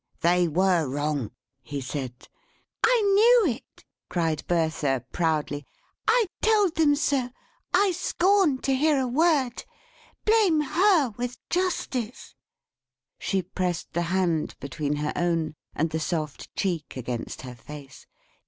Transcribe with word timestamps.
"They 0.21 0.47
were 0.47 0.87
wrong," 0.89 1.29
he 1.61 1.79
said. 1.79 2.27
"I 2.83 3.01
knew 3.45 3.53
it!" 3.53 3.85
cried 4.09 4.43
Bertha, 4.47 5.05
proudly. 5.11 5.67
"I 6.07 6.25
told 6.41 6.73
them 6.73 6.95
so. 6.95 7.29
I 7.71 7.91
scorned 7.91 8.63
to 8.63 8.75
hear 8.75 8.97
a 8.99 9.05
word! 9.07 9.63
Blame 10.25 10.61
her 10.61 11.11
with 11.17 11.37
justice!" 11.49 12.33
she 13.19 13.43
pressed 13.43 13.93
the 13.93 14.01
hand 14.09 14.55
between 14.59 14.95
her 14.95 15.13
own, 15.15 15.53
and 15.75 15.91
the 15.91 15.99
soft 15.99 16.51
cheek 16.55 16.97
against 16.97 17.43
her 17.43 17.53
face. 17.53 18.07